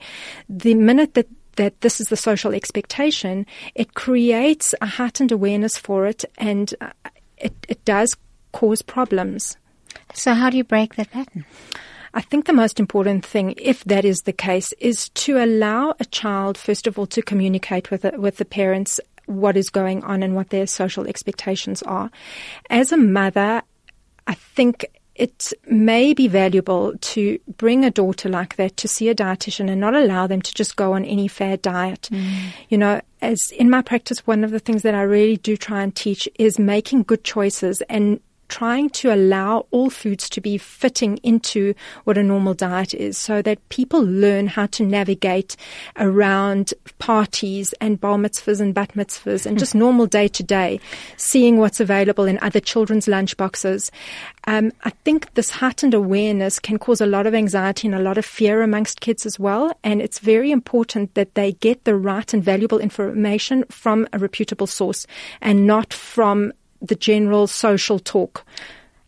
the 0.49 0.75
minute 0.75 1.13
that 1.15 1.27
that 1.55 1.81
this 1.81 2.01
is 2.01 2.07
the 2.07 2.17
social 2.17 2.51
expectation, 2.51 3.45
it 3.75 3.93
creates 3.93 4.73
a 4.81 4.87
heightened 4.87 5.31
awareness 5.31 5.77
for 5.77 6.07
it 6.07 6.25
and 6.39 6.73
uh, 6.81 6.89
it, 7.37 7.53
it 7.69 7.85
does 7.85 8.17
cause 8.53 8.81
problems. 8.81 9.55
So, 10.15 10.33
how 10.33 10.49
do 10.49 10.57
you 10.57 10.63
break 10.63 10.95
that 10.95 11.11
pattern? 11.11 11.45
I 12.15 12.21
think 12.21 12.45
the 12.45 12.53
most 12.53 12.79
important 12.79 13.25
thing, 13.25 13.55
if 13.57 13.83
that 13.85 14.05
is 14.05 14.21
the 14.21 14.33
case, 14.33 14.71
is 14.73 15.09
to 15.09 15.43
allow 15.43 15.95
a 15.99 16.05
child, 16.05 16.57
first 16.57 16.85
of 16.85 16.99
all, 16.99 17.07
to 17.07 17.23
communicate 17.23 17.89
with 17.89 18.03
the, 18.03 18.11
with 18.17 18.37
the 18.37 18.45
parents 18.45 18.99
what 19.25 19.57
is 19.57 19.69
going 19.69 20.03
on 20.03 20.23
and 20.23 20.35
what 20.35 20.49
their 20.49 20.67
social 20.67 21.07
expectations 21.07 21.81
are. 21.83 22.11
As 22.69 22.91
a 22.91 22.97
mother, 22.97 23.61
I 24.27 24.33
think 24.33 24.85
it 25.15 25.53
may 25.67 26.13
be 26.13 26.27
valuable 26.27 26.93
to 26.99 27.37
bring 27.57 27.85
a 27.85 27.91
daughter 27.91 28.29
like 28.29 28.55
that 28.55 28.75
to 28.77 28.87
see 28.87 29.09
a 29.09 29.15
dietitian 29.15 29.69
and 29.69 29.79
not 29.79 29.95
allow 29.95 30.25
them 30.25 30.41
to 30.41 30.53
just 30.53 30.75
go 30.75 30.93
on 30.93 31.05
any 31.05 31.27
fad 31.27 31.61
diet. 31.61 32.09
Mm. 32.11 32.47
You 32.69 32.77
know, 32.79 33.01
as 33.21 33.51
in 33.51 33.69
my 33.69 33.83
practice, 33.83 34.25
one 34.25 34.43
of 34.43 34.51
the 34.51 34.59
things 34.59 34.81
that 34.81 34.95
I 34.95 35.03
really 35.03 35.37
do 35.37 35.55
try 35.55 35.83
and 35.83 35.95
teach 35.95 36.27
is 36.39 36.57
making 36.57 37.03
good 37.03 37.23
choices 37.23 37.81
and 37.89 38.19
trying 38.53 38.87
to 38.87 39.11
allow 39.11 39.65
all 39.71 39.89
foods 39.89 40.29
to 40.29 40.39
be 40.39 40.59
fitting 40.59 41.17
into 41.23 41.73
what 42.03 42.19
a 42.19 42.21
normal 42.21 42.53
diet 42.53 42.93
is 42.93 43.17
so 43.17 43.41
that 43.41 43.57
people 43.69 43.99
learn 44.01 44.45
how 44.45 44.67
to 44.67 44.85
navigate 44.85 45.55
around 45.97 46.71
parties 46.99 47.73
and 47.81 47.99
bar 47.99 48.15
mitzvahs 48.15 48.61
and 48.61 48.75
bat 48.75 48.93
mitzvahs 48.93 49.47
and 49.47 49.57
just 49.57 49.73
normal 49.73 50.05
day 50.05 50.27
to 50.27 50.43
day, 50.43 50.79
seeing 51.17 51.57
what's 51.57 51.79
available 51.79 52.25
in 52.25 52.37
other 52.43 52.59
children's 52.59 53.07
lunch 53.07 53.35
boxes. 53.37 53.89
Um, 54.45 54.71
I 54.83 54.91
think 55.03 55.33
this 55.33 55.49
heightened 55.49 55.95
awareness 55.95 56.59
can 56.59 56.77
cause 56.77 57.01
a 57.01 57.07
lot 57.07 57.25
of 57.25 57.33
anxiety 57.33 57.87
and 57.87 57.95
a 57.95 58.03
lot 58.03 58.19
of 58.19 58.25
fear 58.25 58.61
amongst 58.61 59.01
kids 59.01 59.25
as 59.25 59.39
well. 59.39 59.75
And 59.83 59.99
it's 59.99 60.19
very 60.19 60.51
important 60.51 61.15
that 61.15 61.33
they 61.33 61.53
get 61.53 61.85
the 61.85 61.95
right 61.95 62.31
and 62.31 62.43
valuable 62.43 62.77
information 62.77 63.63
from 63.71 64.07
a 64.13 64.19
reputable 64.19 64.67
source 64.67 65.07
and 65.41 65.65
not 65.65 65.91
from 65.91 66.53
the 66.83 66.95
general 66.95 67.47
social 67.47 67.97
talk. 67.97 68.45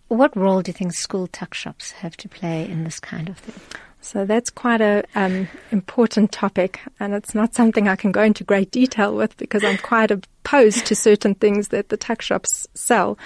What 0.08 0.36
role 0.36 0.62
do 0.62 0.70
you 0.70 0.74
think 0.74 0.94
school 0.94 1.28
tuck 1.28 1.54
shops 1.54 1.92
have 1.92 2.16
to 2.18 2.30
play 2.30 2.64
in 2.68 2.84
this 2.84 3.00
kind 3.00 3.28
of 3.28 3.38
thing? 3.38 3.62
So 4.02 4.24
that's 4.24 4.52
quite 4.52 4.82
a 4.82 5.04
um, 5.16 5.48
important 5.72 6.32
topic, 6.32 6.80
and 7.00 7.16
it's 7.16 7.34
not 7.34 7.56
something 7.56 7.88
I 7.88 7.96
can 7.96 8.12
go 8.12 8.22
into 8.22 8.44
great 8.44 8.70
detail 8.70 9.16
with 9.16 9.36
because 9.38 9.64
I'm 9.64 9.78
quite 9.80 10.12
opposed 10.12 10.86
to 10.86 10.96
certain 10.96 11.34
things 11.34 11.70
that 11.70 11.90
the 11.90 11.98
tuck 11.98 12.22
shops 12.22 12.68
sell. 12.76 13.18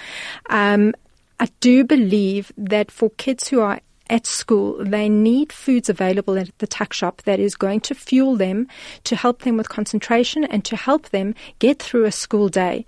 Um, 0.48 0.94
I 1.38 1.48
do 1.60 1.84
believe 1.84 2.50
that 2.56 2.90
for 2.90 3.10
kids 3.10 3.48
who 3.48 3.60
are 3.60 3.80
at 4.10 4.26
school, 4.26 4.84
they 4.84 5.08
need 5.08 5.52
foods 5.52 5.88
available 5.88 6.36
at 6.36 6.50
the 6.58 6.66
tuck 6.66 6.92
shop 6.92 7.22
that 7.22 7.40
is 7.40 7.54
going 7.54 7.80
to 7.80 7.94
fuel 7.94 8.36
them, 8.36 8.66
to 9.04 9.16
help 9.16 9.42
them 9.42 9.56
with 9.56 9.68
concentration, 9.68 10.44
and 10.44 10.64
to 10.64 10.76
help 10.76 11.10
them 11.10 11.34
get 11.60 11.78
through 11.78 12.04
a 12.04 12.12
school 12.12 12.48
day. 12.48 12.84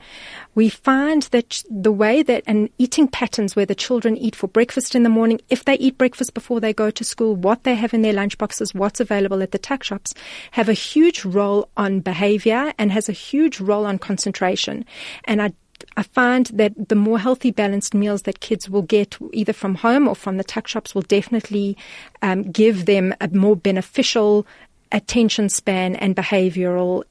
We 0.55 0.69
find 0.69 1.23
that 1.31 1.63
the 1.71 1.93
way 1.93 2.23
that 2.23 2.43
and 2.47 2.69
eating 2.79 3.09
patterns 3.09 3.57
where 3.57 3.65
the 3.65 3.75
children 3.75 4.17
eat 4.17 4.37
for 4.37 4.49
breakfast 4.49 4.95
in 4.95 5.05
the 5.05 5.09
morning, 5.09 5.41
if 5.49 5.65
they 5.65 5.77
eat 5.77 5.97
breakfast 5.97 6.35
before 6.35 6.61
they 6.61 6.75
go 6.75 6.91
to 6.91 7.05
school, 7.05 7.37
what 7.37 7.63
they 7.63 7.77
have 7.77 7.95
in 7.95 8.03
their 8.03 8.13
lunchboxes, 8.13 8.75
what's 8.75 9.01
available 9.01 9.43
at 9.43 9.53
the 9.53 9.59
tuck 9.59 9.83
shops, 9.83 10.13
have 10.51 10.69
a 10.69 10.75
huge 10.75 11.25
role 11.25 11.69
on 11.77 12.01
behavior 12.01 12.73
and 12.79 12.93
has 12.93 13.09
a 13.09 13.13
huge 13.13 13.61
role 13.61 13.87
on 13.87 13.99
concentration. 13.99 14.85
And 15.25 15.41
I 15.41 15.53
I 15.97 16.03
find 16.03 16.47
that 16.47 16.89
the 16.89 16.95
more 16.95 17.19
healthy, 17.19 17.51
balanced 17.51 17.95
meals 17.95 18.23
that 18.23 18.41
kids 18.41 18.69
will 18.69 18.83
get 18.83 19.17
either 19.33 19.53
from 19.53 19.77
home 19.77 20.09
or 20.09 20.15
from 20.15 20.37
the 20.37 20.45
tuck 20.45 20.69
shops 20.69 20.95
will 20.95 21.03
definitely 21.03 21.77
um, 22.23 22.51
give 22.51 22.87
them 22.87 23.15
a 23.21 23.29
more 23.29 23.57
beneficial 23.57 24.47
attention 24.91 25.49
span 25.49 25.97
and 25.97 26.15
behavioral, 26.15 27.05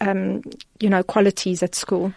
um, 0.00 0.42
you 0.80 0.88
know, 0.88 1.02
qualities 1.02 1.62
at 1.62 1.74
school 1.74 2.12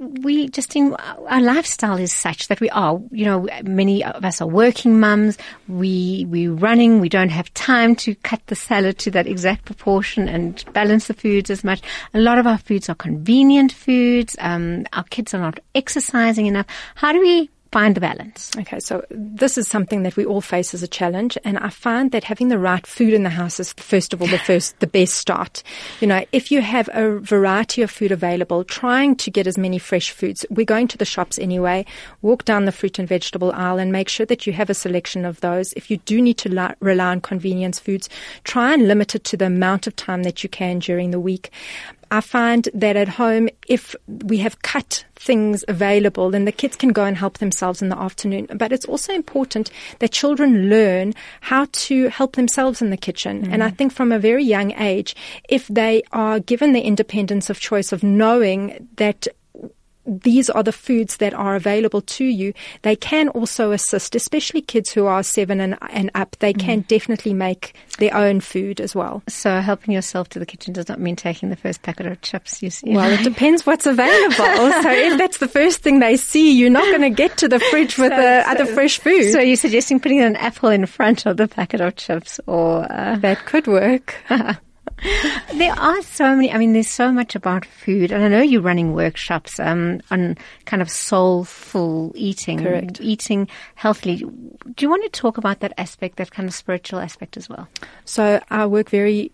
we 0.00 0.48
just 0.48 0.74
in 0.76 0.94
our 0.94 1.40
lifestyle 1.40 1.98
is 1.98 2.12
such 2.12 2.48
that 2.48 2.60
we 2.60 2.70
are, 2.70 3.00
you 3.10 3.24
know, 3.24 3.46
many 3.64 4.04
of 4.04 4.24
us 4.24 4.40
are 4.40 4.48
working 4.48 5.00
mums. 5.00 5.38
We 5.68 6.26
we're 6.28 6.52
running. 6.52 7.00
We 7.00 7.08
don't 7.08 7.30
have 7.30 7.52
time 7.54 7.96
to 7.96 8.14
cut 8.16 8.40
the 8.46 8.56
salad 8.56 8.98
to 9.00 9.10
that 9.12 9.26
exact 9.26 9.64
proportion 9.64 10.28
and 10.28 10.64
balance 10.72 11.06
the 11.06 11.14
foods 11.14 11.50
as 11.50 11.64
much. 11.64 11.82
A 12.14 12.20
lot 12.20 12.38
of 12.38 12.46
our 12.46 12.58
foods 12.58 12.88
are 12.88 12.94
convenient 12.94 13.72
foods. 13.72 14.36
Um, 14.38 14.86
our 14.92 15.04
kids 15.04 15.34
are 15.34 15.40
not 15.40 15.60
exercising 15.74 16.46
enough. 16.46 16.66
How 16.94 17.12
do 17.12 17.20
we 17.20 17.50
find 17.72 17.94
the 17.94 18.00
balance? 18.00 18.50
Okay, 18.58 18.80
so 18.80 19.04
this 19.10 19.58
is 19.58 19.68
something 19.68 20.02
that 20.02 20.16
we 20.16 20.24
all 20.24 20.40
face 20.40 20.74
as 20.74 20.82
a 20.82 20.88
challenge, 20.88 21.36
and 21.44 21.58
I 21.58 21.68
find 21.68 22.12
that 22.12 22.24
having 22.24 22.48
the 22.48 22.58
right 22.58 22.86
food 22.86 23.12
in 23.12 23.22
the 23.22 23.30
house 23.30 23.60
is 23.60 23.72
first 23.74 24.12
of 24.12 24.20
all 24.20 24.28
the 24.28 24.38
first, 24.46 24.78
the 24.80 24.86
best 24.86 25.14
start. 25.14 25.62
You 26.00 26.06
know, 26.06 26.24
if 26.32 26.50
you 26.50 26.62
have 26.62 26.88
a 26.92 27.18
variety 27.18 27.82
of 27.82 27.90
food 27.90 28.12
available, 28.12 28.64
trying 28.64 29.16
to 29.16 29.30
get 29.30 29.46
as 29.46 29.58
many 29.58 29.78
fresh 29.78 30.10
foods. 30.10 30.44
We're 30.50 30.66
going 30.66 30.88
to 30.88 30.98
the 30.98 31.04
shops 31.04 31.38
anyway. 31.38 31.86
Walk 32.22 32.44
down 32.44 32.64
the 32.64 32.72
fruit 32.72 32.98
and 32.98 33.08
vegetable 33.08 33.52
aisle 33.52 33.78
and 33.78 33.92
make 33.92 34.08
sure 34.08 34.26
that 34.26 34.46
you 34.46 34.52
have 34.52 34.70
a 34.70 34.74
selection 34.74 35.24
of 35.24 35.40
those. 35.40 35.72
If 35.74 35.90
you 35.90 35.98
do 35.98 36.20
need 36.20 36.38
to 36.38 36.48
li- 36.48 36.74
rely 36.80 37.12
on 37.12 37.20
convenience 37.20 37.78
foods, 37.78 38.08
try 38.44 38.74
and 38.74 38.88
limit 38.88 39.14
it 39.14 39.24
to 39.24 39.36
the 39.36 39.46
amount 39.46 39.86
of 39.86 39.96
time 39.96 40.22
that 40.24 40.42
you 40.42 40.48
can 40.48 40.78
during 40.78 41.10
the 41.10 41.20
week. 41.20 41.50
I 42.10 42.20
find 42.20 42.68
that 42.74 42.96
at 42.96 43.08
home, 43.08 43.48
if 43.68 43.94
we 44.06 44.38
have 44.38 44.62
cut 44.62 45.04
things 45.16 45.64
available, 45.66 46.30
then 46.30 46.44
the 46.44 46.52
kids 46.52 46.76
can 46.76 46.92
go 46.92 47.04
and 47.04 47.16
help 47.16 47.38
themselves 47.38 47.82
in 47.82 47.88
the 47.88 47.98
afternoon. 47.98 48.46
But 48.54 48.72
it's 48.72 48.84
also 48.84 49.12
important 49.12 49.70
that 49.98 50.12
children 50.12 50.68
learn 50.68 51.14
how 51.40 51.66
to 51.72 52.08
help 52.08 52.36
themselves 52.36 52.80
in 52.80 52.90
the 52.90 52.96
kitchen. 52.96 53.46
Mm. 53.46 53.52
And 53.52 53.64
I 53.64 53.70
think 53.70 53.92
from 53.92 54.12
a 54.12 54.18
very 54.18 54.44
young 54.44 54.72
age, 54.72 55.16
if 55.48 55.66
they 55.68 56.02
are 56.12 56.38
given 56.38 56.72
the 56.72 56.82
independence 56.82 57.50
of 57.50 57.58
choice 57.58 57.92
of 57.92 58.02
knowing 58.02 58.88
that 58.96 59.26
these 60.06 60.48
are 60.48 60.62
the 60.62 60.72
foods 60.72 61.18
that 61.18 61.34
are 61.34 61.56
available 61.56 62.00
to 62.00 62.24
you. 62.24 62.52
They 62.82 62.96
can 62.96 63.28
also 63.30 63.72
assist, 63.72 64.14
especially 64.14 64.62
kids 64.62 64.90
who 64.90 65.06
are 65.06 65.22
seven 65.22 65.60
and, 65.60 65.76
and 65.90 66.10
up. 66.14 66.36
They 66.38 66.54
mm. 66.54 66.60
can 66.60 66.80
definitely 66.82 67.34
make 67.34 67.74
their 67.98 68.14
own 68.14 68.40
food 68.40 68.80
as 68.80 68.94
well. 68.94 69.22
So 69.28 69.60
helping 69.60 69.94
yourself 69.94 70.28
to 70.30 70.38
the 70.38 70.46
kitchen 70.46 70.72
does 70.72 70.88
not 70.88 71.00
mean 71.00 71.16
taking 71.16 71.50
the 71.50 71.56
first 71.56 71.82
packet 71.82 72.06
of 72.06 72.20
chips. 72.20 72.62
You 72.62 72.70
see. 72.70 72.94
Well, 72.94 73.10
it 73.10 73.24
depends 73.24 73.66
what's 73.66 73.86
available. 73.86 74.36
so 74.36 74.90
if 74.90 75.18
that's 75.18 75.38
the 75.38 75.48
first 75.48 75.82
thing 75.82 75.98
they 75.98 76.16
see, 76.16 76.52
you're 76.52 76.70
not 76.70 76.84
going 76.84 77.02
to 77.02 77.10
get 77.10 77.36
to 77.38 77.48
the 77.48 77.58
fridge 77.58 77.98
with 77.98 78.12
so, 78.12 78.16
the 78.16 78.44
so, 78.44 78.50
other 78.50 78.66
fresh 78.66 78.98
food. 78.98 79.32
So 79.32 79.40
you're 79.40 79.56
suggesting 79.56 80.00
putting 80.00 80.22
an 80.22 80.36
apple 80.36 80.68
in 80.68 80.86
front 80.86 81.26
of 81.26 81.36
the 81.36 81.48
packet 81.48 81.80
of 81.80 81.96
chips, 81.96 82.40
or 82.46 82.90
uh, 82.90 83.16
that 83.16 83.44
could 83.46 83.66
work. 83.66 84.16
there 85.54 85.72
are 85.72 86.02
so 86.02 86.34
many. 86.34 86.52
I 86.52 86.58
mean, 86.58 86.72
there's 86.72 86.88
so 86.88 87.12
much 87.12 87.34
about 87.34 87.64
food, 87.64 88.12
and 88.12 88.24
I 88.24 88.28
know 88.28 88.40
you're 88.40 88.62
running 88.62 88.94
workshops 88.94 89.60
um, 89.60 90.00
on 90.10 90.36
kind 90.64 90.82
of 90.82 90.90
soulful 90.90 92.12
eating, 92.14 92.62
Correct. 92.62 93.00
eating 93.00 93.48
healthily. 93.74 94.16
Do 94.16 94.74
you 94.80 94.88
want 94.88 95.04
to 95.04 95.10
talk 95.10 95.38
about 95.38 95.60
that 95.60 95.72
aspect, 95.78 96.16
that 96.16 96.30
kind 96.30 96.48
of 96.48 96.54
spiritual 96.54 97.00
aspect 97.00 97.36
as 97.36 97.48
well? 97.48 97.68
So 98.04 98.40
I 98.50 98.66
work 98.66 98.90
very 98.90 99.32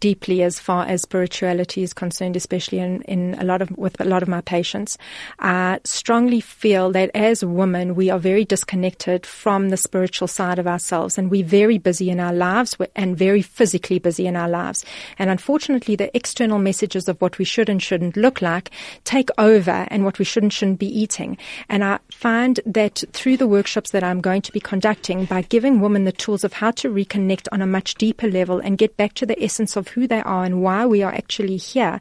deeply 0.00 0.42
as 0.42 0.58
far 0.58 0.86
as 0.86 1.02
spirituality 1.02 1.82
is 1.82 1.92
concerned, 1.92 2.36
especially 2.36 2.78
in, 2.78 3.02
in 3.02 3.34
a 3.38 3.44
lot 3.44 3.62
of 3.62 3.70
with 3.76 4.00
a 4.00 4.04
lot 4.04 4.22
of 4.22 4.28
my 4.28 4.40
patients. 4.40 4.98
I 5.38 5.80
strongly 5.84 6.40
feel 6.40 6.90
that 6.92 7.10
as 7.14 7.44
women, 7.44 7.94
we 7.94 8.10
are 8.10 8.18
very 8.18 8.44
disconnected 8.44 9.26
from 9.26 9.68
the 9.68 9.76
spiritual 9.76 10.26
side 10.28 10.58
of 10.58 10.66
ourselves, 10.66 11.18
and 11.18 11.30
we're 11.30 11.44
very 11.44 11.78
busy 11.78 12.10
in 12.10 12.18
our 12.18 12.32
lives 12.32 12.76
and 12.96 13.16
very 13.16 13.42
physically 13.42 13.98
busy 13.98 14.26
in 14.26 14.36
our 14.36 14.48
lives. 14.48 14.84
And 15.18 15.30
unfortunately, 15.30 15.96
the 15.96 16.14
external 16.16 16.58
messages 16.58 17.08
of 17.08 17.20
what 17.20 17.38
we 17.38 17.44
should 17.44 17.68
and 17.68 17.82
shouldn't 17.82 18.16
look 18.16 18.42
like 18.42 18.70
take 19.04 19.28
over, 19.38 19.86
and 19.90 20.04
what 20.04 20.18
we 20.18 20.24
should 20.24 20.42
and 20.42 20.52
shouldn't 20.52 20.78
be 20.78 20.86
eating. 20.86 21.36
And 21.68 21.84
I 21.84 21.98
find 22.10 22.58
that 22.64 23.04
through 23.12 23.36
the 23.36 23.46
workshops 23.46 23.90
that 23.90 24.02
I'm 24.02 24.20
going 24.20 24.42
to 24.42 24.52
be 24.52 24.60
conducting, 24.60 25.26
by 25.26 25.42
giving 25.42 25.80
women 25.80 26.04
the 26.04 26.12
tools 26.12 26.44
of 26.44 26.54
how 26.54 26.70
to 26.72 26.88
reconnect 26.88 27.46
on 27.52 27.60
a 27.60 27.66
much 27.66 27.96
deeper 27.96 28.28
level 28.28 28.58
and 28.58 28.78
get 28.78 28.96
back 28.96 29.14
to 29.14 29.26
the 29.26 29.42
essence 29.42 29.76
of 29.76 29.89
who 29.90 30.06
they 30.06 30.22
are 30.22 30.44
and 30.44 30.62
why 30.62 30.86
we 30.86 31.02
are 31.02 31.12
actually 31.12 31.56
here, 31.56 32.00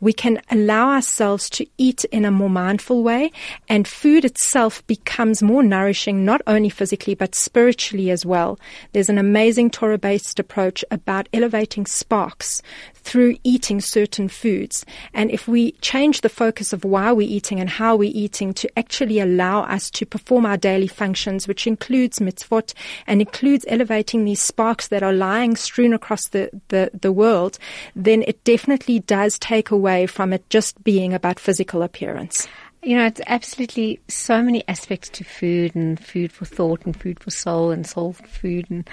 we 0.00 0.12
can 0.12 0.40
allow 0.50 0.90
ourselves 0.90 1.48
to 1.50 1.66
eat 1.78 2.04
in 2.06 2.24
a 2.24 2.30
more 2.30 2.50
mindful 2.50 3.02
way 3.02 3.30
and 3.68 3.88
food 3.88 4.24
itself 4.24 4.86
becomes 4.86 5.42
more 5.42 5.62
nourishing, 5.62 6.24
not 6.24 6.40
only 6.46 6.68
physically, 6.68 7.14
but 7.14 7.34
spiritually 7.34 8.10
as 8.10 8.24
well. 8.24 8.58
There's 8.92 9.08
an 9.08 9.18
amazing 9.18 9.70
Torah 9.70 9.98
based 9.98 10.38
approach 10.38 10.84
about 10.90 11.28
elevating 11.32 11.86
sparks 11.86 12.62
through 13.08 13.38
eating 13.42 13.80
certain 13.80 14.28
foods. 14.28 14.84
And 15.14 15.30
if 15.30 15.48
we 15.48 15.72
change 15.80 16.20
the 16.20 16.28
focus 16.28 16.74
of 16.74 16.84
why 16.84 17.10
we're 17.10 17.26
eating 17.26 17.58
and 17.58 17.70
how 17.70 17.96
we're 17.96 18.12
eating 18.14 18.52
to 18.54 18.78
actually 18.78 19.18
allow 19.18 19.62
us 19.62 19.90
to 19.92 20.04
perform 20.04 20.44
our 20.44 20.58
daily 20.58 20.88
functions, 20.88 21.48
which 21.48 21.66
includes 21.66 22.18
mitzvot 22.18 22.74
and 23.06 23.22
includes 23.22 23.64
elevating 23.68 24.26
these 24.26 24.42
sparks 24.42 24.88
that 24.88 25.02
are 25.02 25.14
lying 25.14 25.56
strewn 25.56 25.94
across 25.94 26.28
the, 26.28 26.50
the, 26.68 26.90
the 27.00 27.10
world, 27.10 27.58
then 27.96 28.22
it 28.28 28.44
definitely 28.44 28.98
does 29.00 29.38
take 29.38 29.70
away 29.70 30.06
from 30.06 30.34
it 30.34 30.48
just 30.50 30.84
being 30.84 31.14
about 31.14 31.40
physical 31.40 31.82
appearance. 31.82 32.46
You 32.82 32.96
know, 32.96 33.06
it's 33.06 33.20
absolutely 33.26 34.00
so 34.08 34.40
many 34.40 34.62
aspects 34.68 35.08
to 35.10 35.24
food 35.24 35.74
and 35.74 35.98
food 35.98 36.30
for 36.30 36.44
thought 36.44 36.84
and 36.84 36.94
food 36.94 37.20
for 37.20 37.30
soul 37.30 37.70
and 37.70 37.86
soul 37.86 38.12
food 38.12 38.66
and 38.70 38.88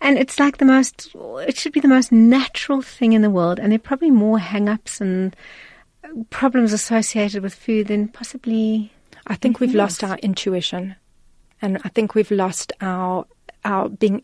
and 0.00 0.18
it's 0.18 0.38
like 0.38 0.58
the 0.58 0.64
most 0.64 1.14
it 1.14 1.56
should 1.56 1.72
be 1.72 1.80
the 1.80 1.88
most 1.88 2.12
natural 2.12 2.82
thing 2.82 3.12
in 3.12 3.22
the 3.22 3.30
world 3.30 3.58
and 3.58 3.72
there 3.72 3.76
are 3.76 3.80
probably 3.90 4.10
more 4.10 4.38
hang-ups 4.38 5.00
and 5.00 5.34
problems 6.30 6.72
associated 6.72 7.42
with 7.42 7.54
food 7.54 7.88
than 7.88 8.08
possibly 8.08 8.92
I 9.26 9.34
think 9.34 9.60
we've 9.60 9.70
else. 9.70 10.02
lost 10.02 10.04
our 10.04 10.18
intuition 10.18 10.96
and 11.60 11.78
I 11.84 11.88
think 11.88 12.14
we've 12.14 12.30
lost 12.30 12.72
our 12.80 13.26
our 13.64 13.88
being 13.88 14.22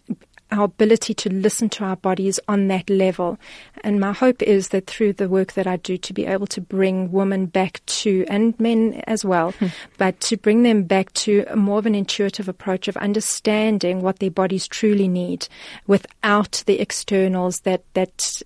our 0.52 0.64
ability 0.64 1.14
to 1.14 1.32
listen 1.32 1.68
to 1.70 1.84
our 1.84 1.96
bodies 1.96 2.38
on 2.46 2.68
that 2.68 2.88
level. 2.88 3.38
And 3.82 3.98
my 3.98 4.12
hope 4.12 4.42
is 4.42 4.68
that 4.68 4.86
through 4.86 5.14
the 5.14 5.28
work 5.28 5.54
that 5.54 5.66
I 5.66 5.76
do 5.78 5.96
to 5.96 6.12
be 6.12 6.26
able 6.26 6.46
to 6.48 6.60
bring 6.60 7.10
women 7.10 7.46
back 7.46 7.84
to, 7.86 8.24
and 8.28 8.58
men 8.60 9.02
as 9.06 9.24
well, 9.24 9.52
hmm. 9.52 9.66
but 9.98 10.20
to 10.20 10.36
bring 10.36 10.62
them 10.62 10.84
back 10.84 11.12
to 11.14 11.44
more 11.56 11.78
of 11.78 11.86
an 11.86 11.94
intuitive 11.94 12.48
approach 12.48 12.86
of 12.86 12.96
understanding 12.98 14.02
what 14.02 14.18
their 14.18 14.30
bodies 14.30 14.68
truly 14.68 15.08
need 15.08 15.48
without 15.86 16.62
the 16.66 16.78
externals 16.80 17.60
that, 17.60 17.82
that 17.94 18.42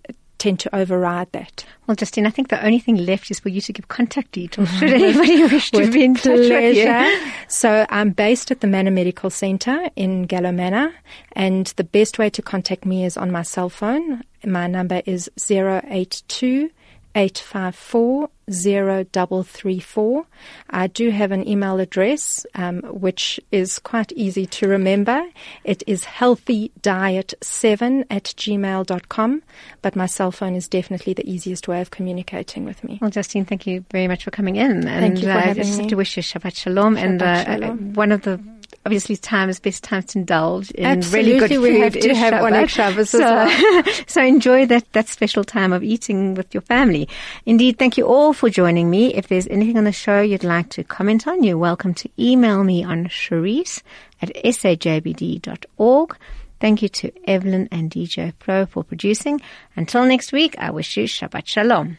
tend 0.47 0.61
to 0.61 0.77
override 0.77 1.33
that. 1.33 1.65
Well, 1.87 1.97
Justine, 1.97 2.25
I 2.25 2.31
think 2.31 2.51
the 2.51 2.65
only 2.65 2.79
thing 2.79 2.97
left 3.05 3.33
is 3.33 3.41
for 3.41 3.49
you 3.49 3.61
to 3.63 3.73
give 3.73 3.89
contact 3.89 4.31
details 4.31 4.69
mm-hmm. 4.69 4.79
should 4.79 4.93
anybody 4.93 5.43
wish 5.53 5.73
to 5.73 5.91
be 5.91 6.05
in 6.05 6.15
touch 6.15 6.39
with 6.39 6.77
you. 6.77 7.33
So 7.49 7.85
I'm 7.91 8.11
based 8.11 8.53
at 8.53 8.61
the 8.61 8.69
Manor 8.69 8.93
Medical 8.93 9.29
Centre 9.29 9.91
in 9.97 10.23
Gallo 10.27 10.53
Manor, 10.53 10.95
and 11.33 11.67
the 11.75 11.83
best 11.83 12.21
way 12.21 12.31
to 12.31 12.43
contact 12.43 12.85
me 12.85 13.05
is 13.05 13.17
on 13.17 13.33
my 13.33 13.43
cell 13.43 13.69
phone. 13.69 14.23
My 14.45 14.69
number 14.69 15.03
is 15.05 15.29
082 15.37 16.71
854 17.17 18.29
0334. 18.49 20.25
I 20.71 20.87
do 20.87 21.11
have 21.11 21.33
an 21.33 21.49
email 21.49 21.81
address, 21.81 22.47
um, 22.55 22.81
which 22.83 23.41
is 23.51 23.81
quite 23.81 24.13
easy 24.13 24.47
to 24.47 24.69
remember. 24.69 25.21
It 25.65 25.83
is 25.87 26.05
healthydiet7 26.05 28.05
at 28.09 28.25
gmail.com, 28.25 29.43
but 29.83 29.97
my 29.97 30.07
cell 30.07 30.31
phone 30.31 30.55
is 30.55 30.69
definitely 30.69 31.15
the 31.15 31.29
easiest 31.29 31.67
way 31.67 31.81
of 31.81 31.91
communicating 31.91 32.65
with 32.65 32.85
me. 32.85 33.01
Well, 33.03 33.11
Justine, 33.11 33.47
thank 33.47 33.67
you 33.67 33.85
very 33.91 34.07
much 34.07 34.23
for 34.23 34.31
coming 34.31 34.55
in. 34.57 34.87
And, 34.87 34.95
thank 35.01 35.19
you 35.19 35.25
for 35.25 35.31
uh, 35.31 35.41
having 35.41 35.65
just 35.65 35.81
me. 35.81 35.89
to 35.89 35.97
wish 35.97 36.17
you 36.17 36.23
Shabbat 36.23 36.57
Shalom. 36.57 36.95
Shabbat 36.95 37.03
and 37.03 37.23
uh, 37.23 37.45
shalom. 37.45 37.95
one 37.95 38.13
of 38.13 38.23
the 38.23 38.41
obviously 38.87 39.17
time 39.17 39.49
is 39.49 39.59
best 39.59 39.83
time 39.83 40.05
to 40.05 40.21
indulge 40.21 40.71
in 40.71 40.87
Absolutely, 40.87 41.33
really 41.33 41.41
good 41.41 41.51
food. 41.57 41.61
we 41.61 41.81
have 41.81 41.93
to 41.93 42.15
have 42.15 42.35
Shabbat. 42.35 42.69
Shabbos 42.69 43.11
so, 43.11 43.19
well. 43.19 43.85
so 44.07 44.23
enjoy 44.23 44.65
that, 44.67 44.93
that 44.93 45.09
special 45.09 45.43
time 45.43 45.73
of 45.73 45.83
eating 45.83 46.35
with 46.35 46.55
your 46.55 46.61
family. 46.61 47.09
Indeed, 47.45 47.79
thank 47.79 47.99
you 47.99 48.07
all 48.07 48.33
for 48.33 48.49
joining 48.49 48.89
me. 48.89 49.13
If 49.13 49.27
there's 49.27 49.49
anything 49.49 49.77
on 49.77 49.85
the 49.85 49.93
show 49.93 50.21
you'd 50.21 50.45
like 50.45 50.71
to 50.71 50.85
comment 50.85 51.27
on, 51.27 51.43
you're 51.43 51.59
welcome 51.59 51.95
to 51.95 52.09
email 52.17 52.63
me 52.63 52.85
on 52.85 53.07
Cherise 53.07 53.83
at 54.23 54.33
sajbd.org. 54.35 56.17
Thank 56.61 56.81
you 56.81 56.89
to 56.89 57.13
Evelyn 57.29 57.69
and 57.73 57.91
DJ 57.91 58.33
Pro 58.39 58.67
for 58.67 58.85
producing. 58.85 59.41
Until 59.75 60.07
next 60.07 60.33
week, 60.33 60.55
I 60.59 60.71
wish 60.71 60.97
you 60.97 61.05
Shabbat 61.05 61.47
Shalom. 61.47 61.99